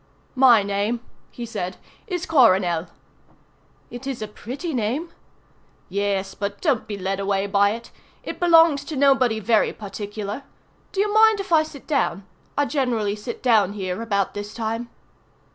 [0.33, 2.87] "My name," he said, "is Coronel."
[3.91, 5.11] "It is a pretty name."
[5.89, 7.91] "Yes, but don't be led away by it.
[8.23, 10.41] It belongs to nobody very particular.
[10.91, 12.25] Do you mind if I sit down?
[12.57, 14.89] I generally sit down here about this time."